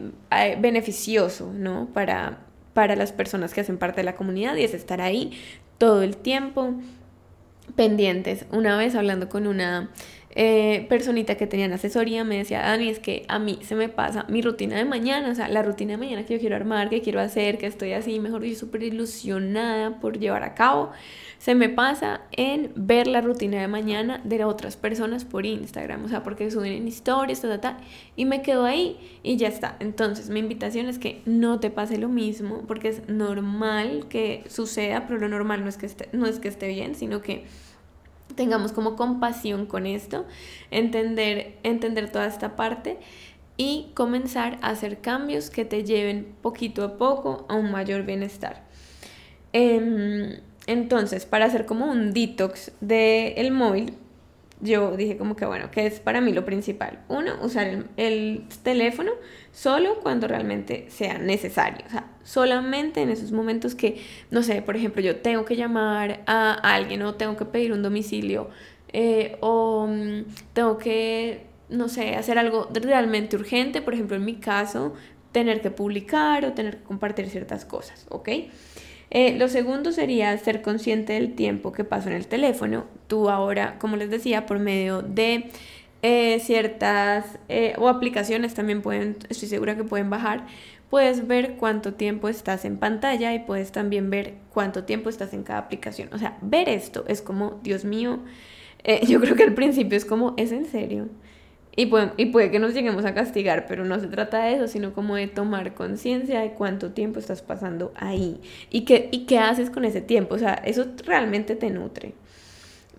beneficioso, 0.59 1.53
¿no? 1.53 1.87
Para, 1.93 2.39
para 2.73 2.95
las 2.95 3.13
personas 3.13 3.53
que 3.53 3.61
hacen 3.61 3.77
parte 3.77 4.01
de 4.01 4.05
la 4.05 4.15
comunidad 4.15 4.55
y 4.55 4.63
es 4.63 4.73
estar 4.73 4.99
ahí 4.99 5.39
todo 5.77 6.01
el 6.01 6.17
tiempo, 6.17 6.73
pendientes. 7.75 8.45
Una 8.51 8.75
vez 8.75 8.95
hablando 8.95 9.29
con 9.29 9.47
una 9.47 9.91
eh, 10.35 10.87
personita 10.89 11.35
que 11.35 11.45
tenía 11.45 11.67
en 11.67 11.73
asesoría 11.73 12.23
me 12.23 12.37
decía, 12.37 12.61
Dani, 12.61 12.89
es 12.89 12.99
que 12.99 13.23
a 13.27 13.37
mí 13.37 13.59
se 13.61 13.75
me 13.75 13.87
pasa 13.87 14.25
mi 14.29 14.41
rutina 14.41 14.75
de 14.75 14.85
mañana, 14.85 15.29
o 15.29 15.35
sea, 15.35 15.47
la 15.47 15.61
rutina 15.61 15.91
de 15.91 15.97
mañana 15.97 16.25
que 16.25 16.33
yo 16.33 16.39
quiero 16.39 16.55
armar, 16.55 16.89
que 16.89 17.01
quiero 17.01 17.19
hacer, 17.19 17.59
que 17.59 17.67
estoy 17.67 17.93
así, 17.93 18.19
mejor 18.19 18.41
dicho, 18.41 18.61
súper 18.61 18.81
ilusionada 18.81 19.99
por 19.99 20.17
llevar 20.17 20.43
a 20.43 20.55
cabo, 20.55 20.91
se 21.37 21.53
me 21.53 21.69
pasa 21.69 22.21
en 22.31 22.71
ver 22.75 23.05
la 23.05 23.21
rutina 23.21 23.61
de 23.61 23.67
mañana 23.67 24.21
de 24.23 24.43
otras 24.43 24.75
personas 24.75 25.23
por 25.23 25.45
Instagram, 25.45 26.05
o 26.05 26.07
sea, 26.07 26.23
porque 26.23 26.49
suben 26.49 26.87
historias, 26.87 27.41
ta, 27.41 27.49
ta, 27.49 27.61
ta, 27.61 27.77
y 28.15 28.25
me 28.25 28.41
quedo 28.41 28.65
ahí 28.65 28.97
y 29.21 29.37
ya 29.37 29.49
está. 29.49 29.75
Entonces, 29.79 30.29
mi 30.29 30.39
invitación 30.39 30.87
es 30.87 30.97
que 30.97 31.21
no 31.25 31.59
te 31.59 31.69
pase 31.69 31.97
lo 31.97 32.09
mismo, 32.09 32.63
porque 32.67 32.87
es 32.87 33.07
normal 33.07 34.07
que 34.09 34.43
suceda, 34.47 35.05
pero 35.05 35.19
lo 35.19 35.29
normal 35.29 35.63
no 35.63 35.69
es 35.69 35.77
que 35.77 35.85
esté, 35.85 36.09
no 36.11 36.25
es 36.25 36.39
que 36.39 36.47
esté 36.47 36.69
bien, 36.69 36.95
sino 36.95 37.21
que 37.21 37.45
tengamos 38.35 38.71
como 38.71 38.95
compasión 38.95 39.65
con 39.65 39.85
esto, 39.85 40.25
entender, 40.71 41.57
entender 41.63 42.11
toda 42.11 42.27
esta 42.27 42.55
parte 42.55 42.99
y 43.57 43.91
comenzar 43.93 44.57
a 44.61 44.69
hacer 44.69 44.99
cambios 44.99 45.49
que 45.49 45.65
te 45.65 45.83
lleven 45.83 46.35
poquito 46.41 46.83
a 46.83 46.97
poco 46.97 47.45
a 47.49 47.55
un 47.55 47.71
mayor 47.71 48.03
bienestar. 48.03 48.63
Em, 49.53 50.39
entonces, 50.65 51.25
para 51.25 51.45
hacer 51.45 51.65
como 51.65 51.85
un 51.85 52.13
detox 52.13 52.71
del 52.81 53.51
móvil, 53.51 53.93
yo 54.63 54.95
dije 54.95 55.17
como 55.17 55.35
que 55.35 55.45
bueno, 55.45 55.69
que 55.69 55.85
es 55.85 55.99
para 55.99 56.21
mí 56.21 56.31
lo 56.31 56.45
principal. 56.45 56.99
Uno, 57.09 57.33
usar 57.41 57.67
el, 57.67 57.85
el, 57.97 58.45
teléfono 58.63 59.11
solo 59.51 59.99
cuando 60.01 60.27
realmente 60.27 60.85
sea 60.89 61.17
necesario. 61.17 61.85
O 61.85 61.89
sea, 61.89 62.07
solamente 62.23 63.01
en 63.01 63.09
esos 63.09 63.31
momentos 63.31 63.75
que, 63.75 64.01
no 64.31 64.41
sé, 64.41 64.61
por 64.61 64.77
ejemplo, 64.77 65.01
yo 65.01 65.17
tengo 65.17 65.43
que 65.43 65.57
llamar 65.57 66.23
a 66.25 66.53
alguien 66.53 67.01
o 67.03 67.15
tengo 67.15 67.35
que 67.35 67.45
pedir 67.45 67.73
un 67.73 67.83
domicilio 67.83 68.49
eh, 68.93 69.37
o 69.41 69.85
mm, 69.87 70.23
tengo 70.53 70.77
que, 70.77 71.47
no 71.69 71.89
sé, 71.89 72.15
hacer 72.15 72.37
algo 72.37 72.69
realmente 72.73 73.35
urgente. 73.35 73.81
Por 73.81 73.93
ejemplo, 73.93 74.15
en 74.15 74.23
mi 74.23 74.35
caso, 74.35 74.93
tener 75.33 75.61
que 75.61 75.71
publicar 75.71 76.45
o 76.45 76.53
tener 76.53 76.77
que 76.77 76.83
compartir 76.83 77.29
ciertas 77.29 77.65
cosas, 77.65 78.05
¿ok? 78.09 78.29
Eh, 79.13 79.35
lo 79.37 79.47
segundo 79.47 79.91
sería 79.91 80.35
ser 80.39 80.63
consciente 80.63 81.13
del 81.13 81.35
tiempo 81.35 81.71
que 81.71 81.83
paso 81.83 82.09
en 82.09 82.15
el 82.15 82.25
teléfono. 82.25 82.85
Tú 83.05 83.29
ahora, 83.29 83.77
como 83.77 83.95
les 83.95 84.09
decía, 84.09 84.47
por 84.47 84.57
medio 84.57 85.03
de 85.03 85.51
eh, 86.01 86.39
ciertas 86.39 87.37
eh, 87.47 87.75
o 87.77 87.89
aplicaciones 87.89 88.55
también 88.55 88.81
pueden, 88.81 89.17
estoy 89.29 89.47
segura 89.47 89.77
que 89.77 89.83
pueden 89.83 90.09
bajar, 90.09 90.47
puedes 90.89 91.27
ver 91.27 91.57
cuánto 91.57 91.93
tiempo 91.93 92.27
estás 92.27 92.65
en 92.65 92.77
pantalla 92.77 93.35
y 93.35 93.39
puedes 93.39 93.71
también 93.71 94.09
ver 94.09 94.33
cuánto 94.51 94.83
tiempo 94.83 95.09
estás 95.09 95.31
en 95.33 95.43
cada 95.43 95.59
aplicación. 95.59 96.09
O 96.11 96.17
sea, 96.17 96.39
ver 96.41 96.67
esto 96.67 97.05
es 97.07 97.21
como, 97.21 97.59
Dios 97.61 97.85
mío, 97.85 98.19
yo 99.07 99.21
creo 99.21 99.35
que 99.35 99.43
al 99.43 99.53
principio 99.53 99.95
es 99.95 100.05
como, 100.05 100.33
¿es 100.37 100.51
en 100.51 100.65
serio? 100.65 101.07
Y 101.75 101.87
puede, 101.87 102.51
que 102.51 102.59
nos 102.59 102.75
lleguemos 102.75 103.03
a 103.03 103.15
castigar, 103.15 103.65
pero 103.67 103.83
no 103.83 103.99
se 103.99 104.07
trata 104.07 104.43
de 104.43 104.55
eso, 104.55 104.67
sino 104.67 104.93
como 104.93 105.15
de 105.15 105.27
tomar 105.27 105.73
conciencia 105.73 106.41
de 106.41 106.51
cuánto 106.51 106.91
tiempo 106.91 107.19
estás 107.19 107.41
pasando 107.41 107.91
ahí 107.95 108.39
y 108.69 108.81
qué, 108.85 109.39
haces 109.39 109.71
con 109.71 109.83
ese 109.83 110.01
tiempo. 110.01 110.35
O 110.35 110.39
sea, 110.39 110.53
eso 110.53 110.85
realmente 111.03 111.55
te 111.55 111.71
nutre. 111.71 112.13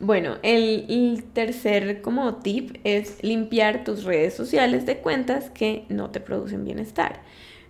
Bueno, 0.01 0.39
el, 0.43 0.87
el, 0.89 1.25
tercer 1.33 2.03
como 2.03 2.37
tip 2.37 2.79
es 2.83 3.23
limpiar 3.23 3.85
tus 3.85 4.03
redes 4.03 4.35
sociales 4.35 4.87
de 4.87 4.99
cuentas 4.99 5.51
que 5.51 5.85
no 5.89 6.11
te 6.11 6.19
producen 6.19 6.65
bienestar. 6.65 7.23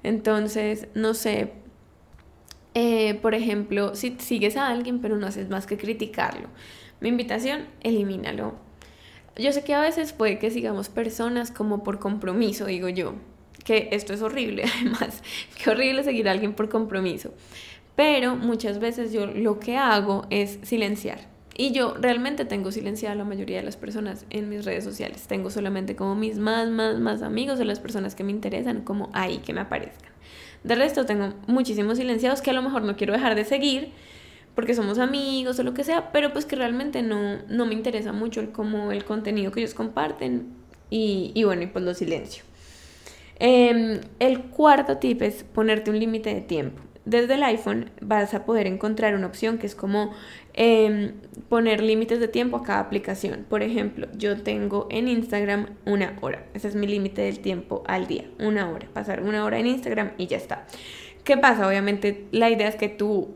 Entonces, 0.02 0.88
no 0.94 1.12
sé, 1.12 1.52
eh, 2.72 3.14
por 3.16 3.34
ejemplo, 3.34 3.94
si 3.94 4.16
sigues 4.18 4.56
a 4.56 4.68
alguien 4.68 5.00
pero 5.00 5.16
no 5.16 5.26
haces 5.26 5.50
más 5.50 5.66
que 5.66 5.76
criticarlo, 5.76 6.48
mi 7.00 7.10
invitación, 7.10 7.66
elimínalo 7.82 8.63
yo 9.36 9.52
sé 9.52 9.64
que 9.64 9.74
a 9.74 9.80
veces 9.80 10.12
puede 10.12 10.38
que 10.38 10.50
sigamos 10.50 10.88
personas 10.88 11.50
como 11.50 11.82
por 11.82 11.98
compromiso, 11.98 12.66
digo 12.66 12.88
yo, 12.88 13.14
que 13.64 13.88
esto 13.92 14.12
es 14.12 14.22
horrible 14.22 14.64
además, 14.80 15.22
qué 15.62 15.70
horrible 15.70 16.04
seguir 16.04 16.28
a 16.28 16.32
alguien 16.32 16.54
por 16.54 16.68
compromiso. 16.68 17.32
Pero 17.96 18.34
muchas 18.36 18.80
veces 18.80 19.12
yo 19.12 19.26
lo 19.26 19.60
que 19.60 19.76
hago 19.76 20.26
es 20.30 20.58
silenciar. 20.62 21.32
Y 21.56 21.70
yo 21.70 21.94
realmente 21.94 22.44
tengo 22.44 22.72
silenciada 22.72 23.12
a 23.12 23.16
la 23.16 23.24
mayoría 23.24 23.58
de 23.58 23.62
las 23.62 23.76
personas 23.76 24.26
en 24.30 24.48
mis 24.48 24.64
redes 24.64 24.82
sociales. 24.82 25.28
Tengo 25.28 25.50
solamente 25.50 25.94
como 25.94 26.16
mis 26.16 26.36
más, 26.36 26.68
más, 26.68 26.98
más 26.98 27.22
amigos 27.22 27.60
o 27.60 27.64
las 27.64 27.78
personas 27.78 28.16
que 28.16 28.24
me 28.24 28.32
interesan 28.32 28.82
como 28.82 29.08
ahí 29.12 29.38
que 29.38 29.52
me 29.52 29.60
aparezcan. 29.60 30.10
De 30.64 30.74
resto 30.74 31.06
tengo 31.06 31.32
muchísimos 31.46 31.98
silenciados 31.98 32.42
que 32.42 32.50
a 32.50 32.54
lo 32.54 32.62
mejor 32.62 32.82
no 32.82 32.96
quiero 32.96 33.12
dejar 33.12 33.36
de 33.36 33.44
seguir, 33.44 33.92
porque 34.54 34.74
somos 34.74 34.98
amigos 34.98 35.58
o 35.58 35.62
lo 35.62 35.74
que 35.74 35.84
sea, 35.84 36.12
pero 36.12 36.32
pues 36.32 36.46
que 36.46 36.56
realmente 36.56 37.02
no, 37.02 37.38
no 37.48 37.66
me 37.66 37.74
interesa 37.74 38.12
mucho 38.12 38.40
el, 38.40 38.50
como 38.52 38.92
el 38.92 39.04
contenido 39.04 39.52
que 39.52 39.60
ellos 39.60 39.74
comparten 39.74 40.48
y, 40.90 41.32
y 41.34 41.44
bueno, 41.44 41.62
y 41.62 41.66
pues 41.66 41.84
lo 41.84 41.94
silencio. 41.94 42.44
Em, 43.38 44.00
el 44.20 44.42
cuarto 44.42 44.98
tip 44.98 45.22
es 45.22 45.42
ponerte 45.42 45.90
un 45.90 45.98
límite 45.98 46.32
de 46.34 46.40
tiempo. 46.40 46.82
Desde 47.04 47.34
el 47.34 47.42
iPhone 47.42 47.90
vas 48.00 48.32
a 48.32 48.46
poder 48.46 48.66
encontrar 48.66 49.14
una 49.14 49.26
opción 49.26 49.58
que 49.58 49.66
es 49.66 49.74
como 49.74 50.12
em, 50.54 51.12
poner 51.50 51.82
límites 51.82 52.18
de 52.18 52.28
tiempo 52.28 52.56
a 52.56 52.62
cada 52.62 52.80
aplicación. 52.80 53.44
Por 53.48 53.62
ejemplo, 53.62 54.08
yo 54.16 54.40
tengo 54.42 54.86
en 54.90 55.08
Instagram 55.08 55.76
una 55.84 56.16
hora. 56.22 56.46
Ese 56.54 56.68
es 56.68 56.76
mi 56.76 56.86
límite 56.86 57.22
del 57.22 57.40
tiempo 57.40 57.82
al 57.86 58.06
día. 58.06 58.24
Una 58.38 58.70
hora. 58.70 58.88
Pasar 58.92 59.22
una 59.22 59.44
hora 59.44 59.58
en 59.58 59.66
Instagram 59.66 60.12
y 60.16 60.28
ya 60.28 60.38
está. 60.38 60.66
¿Qué 61.24 61.36
pasa? 61.36 61.66
Obviamente 61.68 62.26
la 62.30 62.48
idea 62.48 62.68
es 62.68 62.76
que 62.76 62.88
tú 62.88 63.34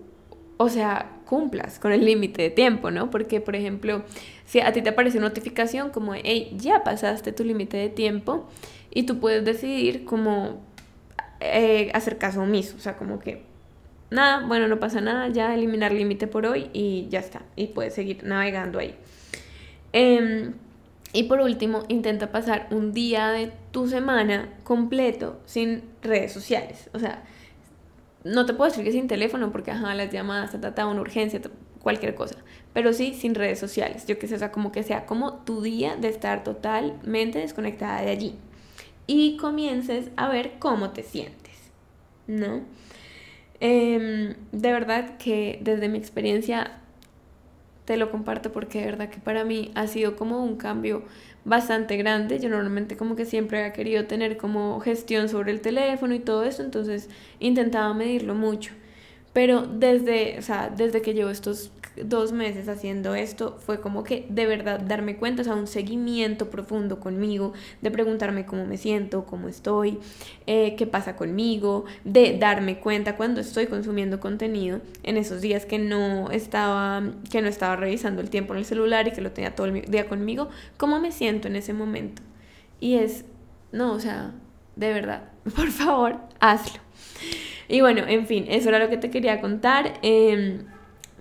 o 0.59 0.69
sea, 0.69 1.13
cumplas 1.25 1.79
con 1.79 1.93
el 1.93 2.05
límite 2.05 2.43
de 2.43 2.51
tiempo, 2.51 2.91
¿no? 2.91 3.11
Porque, 3.11 3.41
por 3.41 3.57
ejemplo, 3.57 4.03
si 4.45 4.61
a 4.61 4.73
ti 4.73 4.83
te 4.83 4.91
aparece 4.91 5.19
una 5.19 5.29
notificación 5.29 5.91
como, 5.91 6.15
hey, 6.15 6.53
ya 6.57 6.83
pasaste 6.83 7.33
tu 7.33 7.45
límite 7.45 7.77
de 7.77 7.89
tiempo 7.89 8.49
y 8.91 9.05
tú 9.05 9.21
puedes 9.21 9.45
decidir 9.45 10.05
como 10.05 10.61
eh, 11.41 11.91
hacer 11.95 12.19
caso 12.19 12.43
omiso, 12.43 12.77
o 12.77 12.81
sea, 12.81 12.97
como 12.97 13.21
que, 13.21 13.45
nada, 14.11 14.45
bueno, 14.47 14.67
no 14.67 14.81
pasa 14.81 15.01
nada, 15.01 15.29
ya 15.29 15.55
eliminar 15.55 15.93
límite 15.93 16.27
por 16.27 16.45
hoy 16.45 16.71
y 16.73 17.07
ya 17.09 17.21
está, 17.21 17.43
y 17.55 17.69
puedes 17.69 17.95
seguir 17.95 18.25
navegando 18.25 18.81
ahí. 18.81 18.97
Em, 19.93 20.55
y 21.13 21.25
por 21.25 21.41
último, 21.41 21.85
intenta 21.89 22.33
pasar 22.33 22.67
un 22.73 22.93
día 22.93 23.29
de 23.29 23.53
tu 23.71 23.87
semana 23.87 24.49
completo 24.65 25.41
sin 25.47 25.85
redes 26.03 26.33
sociales, 26.33 26.91
o 26.93 26.99
sea, 26.99 27.23
no 28.29 28.47
te 28.47 28.55
puedo 28.55 28.71
decir 28.71 28.85
que 28.85 28.93
sin 28.93 29.09
teléfono 29.09 29.51
porque, 29.51 29.71
ajá, 29.71 29.95
las 29.95 30.13
llamadas, 30.13 30.59
ta, 30.61 30.75
ta, 30.75 30.87
una 30.87 31.01
urgencia, 31.01 31.41
cualquier 31.81 32.15
cosa, 32.15 32.37
pero 32.73 32.93
sí 32.93 33.15
sin 33.15 33.35
redes 33.35 33.59
sociales, 33.59 34.07
yo 34.07 34.19
que 34.19 34.29
sé, 34.29 34.35
o 34.35 34.39
sea, 34.39 34.53
como 34.53 34.73
que 34.73 34.83
sea 34.83 35.07
como 35.07 35.35
tu 35.45 35.63
día 35.63 35.97
de 35.97 36.09
estar 36.09 36.45
totalmente 36.45 37.39
desconectada 37.39 38.03
de 38.03 38.11
allí. 38.11 38.35
Y 39.07 39.39
comiences 39.39 40.11
a 40.17 40.29
ver 40.29 40.59
cómo 40.59 40.91
te 40.91 41.03
sientes, 41.03 41.55
¿no? 42.27 42.63
Em, 43.61 44.35
de 44.53 44.73
verdad 44.73 45.17
que 45.17 45.59
desde 45.63 45.89
mi 45.89 45.99
experiencia 45.99 46.78
te 47.89 47.97
lo 47.97 48.11
comparto 48.11 48.53
porque 48.53 48.81
de 48.81 48.85
verdad 48.85 49.09
que 49.09 49.17
para 49.19 49.45
mí 49.45 49.71
ha 49.75 49.87
sido 49.87 50.15
como 50.15 50.45
un 50.45 50.57
cambio 50.57 51.05
bastante 51.47 51.97
grande. 51.97 52.39
Yo 52.39 52.51
normalmente 52.51 52.99
como 52.99 53.17
que 53.17 53.25
siempre 53.25 53.61
había 53.61 53.73
querido 53.73 54.05
tener 54.05 54.37
como 54.37 54.79
gestión 54.81 55.31
sobre 55.31 55.53
el 55.53 55.63
teléfono 55.63 56.15
y 56.15 56.19
todo 56.19 56.45
eso, 56.45 56.63
entonces 56.63 57.09
intentaba 57.41 57.95
medirlo 57.95 58.35
mucho. 58.35 58.73
Pero 59.33 59.63
desde, 59.63 60.39
o 60.39 60.43
sea, 60.43 60.69
desde 60.69 61.01
que 61.01 61.15
llevo 61.15 61.31
estos 61.31 61.71
dos 62.05 62.33
meses 62.33 62.69
haciendo 62.69 63.15
esto, 63.15 63.59
fue 63.65 63.81
como 63.81 64.05
que 64.05 64.27
de 64.29 64.47
verdad 64.47 64.81
darme 64.81 65.17
cuenta, 65.17 65.43
o 65.43 65.45
sea, 65.45 65.55
un 65.55 65.67
seguimiento 65.67 66.51
profundo 66.51 67.01
conmigo, 67.01 67.53
de 67.83 67.91
preguntarme 67.91 68.47
cómo 68.47 68.67
me 68.67 68.77
siento, 68.77 69.25
cómo 69.25 69.49
estoy, 69.49 69.99
eh, 70.47 70.75
qué 70.77 70.87
pasa 70.87 71.17
conmigo, 71.17 71.85
de 72.05 72.39
darme 72.39 72.79
cuenta 72.79 73.17
cuando 73.17 73.41
estoy 73.41 73.67
consumiendo 73.67 74.21
contenido 74.21 74.81
en 75.03 75.17
esos 75.17 75.41
días 75.41 75.67
que 75.67 75.79
no 75.79 76.31
estaba, 76.31 77.03
que 77.31 77.43
no 77.43 77.49
estaba 77.49 77.77
revisando 77.77 78.21
el 78.21 78.31
tiempo 78.31 78.55
en 78.55 78.61
el 78.61 78.65
celular 78.65 79.09
y 79.09 79.13
que 79.13 79.21
lo 79.21 79.33
tenía 79.33 79.55
todo 79.55 79.67
el 79.67 79.83
día 79.83 80.09
conmigo, 80.09 80.49
cómo 80.77 81.01
me 81.01 81.13
siento 81.13 81.49
en 81.49 81.57
ese 81.57 81.73
momento. 81.73 82.23
Y 82.81 82.95
es, 82.95 83.25
no, 83.73 83.93
o 83.93 84.01
sea, 84.01 84.33
de 84.77 84.93
verdad, 84.93 85.31
por 85.57 85.71
favor, 85.71 86.17
hazlo. 86.41 86.81
Y 87.69 87.83
bueno, 87.83 88.05
en 88.09 88.27
fin, 88.27 88.47
eso 88.49 88.71
era 88.71 88.79
lo 88.79 88.89
que 88.89 88.97
te 88.97 89.11
quería 89.11 89.41
contar. 89.41 89.99
Em, 90.03 90.65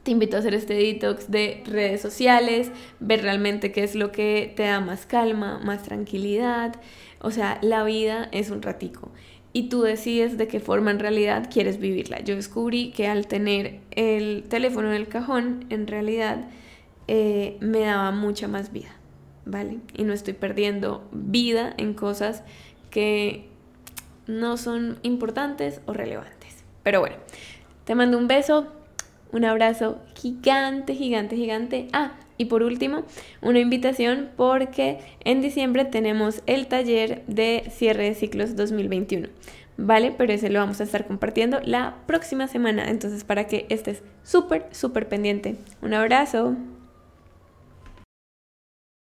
te 0.07 0.11
invito 0.11 0.37
a 0.37 0.39
hacer 0.39 0.53
este 0.53 0.73
detox 0.73 1.29
de 1.29 1.61
redes 1.65 1.99
sociales, 1.99 2.71
ver 3.01 3.23
realmente 3.23 3.73
qué 3.73 3.83
es 3.83 3.93
lo 3.93 4.13
que 4.13 4.53
te 4.55 4.63
da 4.63 4.79
más 4.79 5.05
calma, 5.05 5.59
más 5.59 5.83
tranquilidad. 5.83 6.77
O 7.19 7.29
sea, 7.29 7.59
la 7.61 7.83
vida 7.83 8.29
es 8.31 8.49
un 8.49 8.61
ratico 8.61 9.11
y 9.51 9.67
tú 9.67 9.81
decides 9.81 10.37
de 10.37 10.47
qué 10.47 10.61
forma 10.61 10.91
en 10.91 10.99
realidad 10.99 11.49
quieres 11.51 11.77
vivirla. 11.77 12.21
Yo 12.21 12.37
descubrí 12.37 12.91
que 12.91 13.07
al 13.07 13.27
tener 13.27 13.81
el 13.91 14.45
teléfono 14.47 14.87
en 14.87 14.93
el 14.93 15.09
cajón, 15.09 15.65
en 15.69 15.87
realidad 15.87 16.47
eh, 17.09 17.57
me 17.59 17.81
daba 17.81 18.11
mucha 18.11 18.47
más 18.47 18.71
vida, 18.71 18.95
¿vale? 19.43 19.79
Y 19.93 20.05
no 20.05 20.13
estoy 20.13 20.35
perdiendo 20.35 21.05
vida 21.11 21.73
en 21.75 21.93
cosas 21.93 22.43
que 22.91 23.49
no 24.25 24.55
son 24.55 24.99
importantes 25.01 25.81
o 25.85 25.91
relevantes. 25.91 26.63
Pero 26.81 27.01
bueno, 27.01 27.17
te 27.83 27.93
mando 27.93 28.17
un 28.17 28.29
beso, 28.29 28.67
un 29.31 29.45
abrazo 29.45 29.99
gigante, 30.15 30.95
gigante, 30.95 31.35
gigante. 31.35 31.87
Ah, 31.93 32.13
y 32.37 32.45
por 32.45 32.63
último, 32.63 33.03
una 33.41 33.59
invitación 33.59 34.29
porque 34.37 34.99
en 35.23 35.41
diciembre 35.41 35.85
tenemos 35.85 36.43
el 36.45 36.67
taller 36.67 37.23
de 37.27 37.63
cierre 37.71 38.05
de 38.05 38.15
ciclos 38.15 38.55
2021. 38.55 39.29
¿Vale? 39.79 40.11
Pero 40.17 40.33
ese 40.33 40.49
lo 40.49 40.59
vamos 40.59 40.81
a 40.81 40.83
estar 40.83 41.05
compartiendo 41.05 41.59
la 41.63 41.97
próxima 42.07 42.47
semana. 42.47 42.89
Entonces, 42.89 43.23
para 43.23 43.45
que 43.45 43.67
estés 43.69 44.01
súper, 44.23 44.65
súper 44.71 45.07
pendiente. 45.07 45.55
Un 45.83 45.93
abrazo. 45.93 46.55